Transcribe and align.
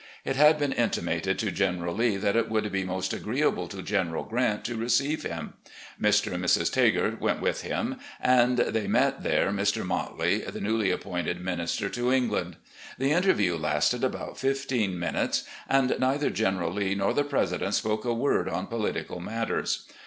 It 0.25 0.35
had 0.35 0.57
been 0.57 0.71
intimated 0.71 1.37
to 1.37 1.51
General 1.51 1.93
Lee 1.93 2.17
that 2.17 2.35
it 2.35 2.49
would 2.49 2.71
be 2.71 2.83
most 2.83 3.13
agreeable 3.13 3.67
to 3.67 3.83
General 3.83 4.23
Grant 4.23 4.65
to 4.65 4.75
receive 4.75 5.21
him. 5.21 5.53
Mr. 6.01 6.33
and 6.33 6.43
Mrs. 6.43 6.71
Tagart 6.73 7.21
went 7.21 7.39
with 7.39 7.61
him, 7.61 7.97
and 8.19 8.57
they 8.57 8.87
met 8.87 9.21
there 9.21 9.51
Mr. 9.51 9.85
Motley, 9.85 10.39
the 10.39 10.59
newly 10.59 10.89
appointed 10.89 11.39
Minister 11.45 11.87
to 11.89 12.11
England. 12.11 12.55
The 12.97 13.11
interview 13.11 13.55
lasted 13.57 14.03
about 14.03 14.39
fifteen 14.39 14.97
minutes, 14.97 15.43
and 15.69 15.93
neither 15.99 16.31
General 16.31 16.73
Lee 16.73 16.95
nor 16.95 17.13
the 17.13 17.23
President 17.23 17.75
spoke 17.75 18.03
a 18.03 18.11
word 18.11 18.49
on 18.49 18.65
political 18.65 19.19
matters. 19.19 19.85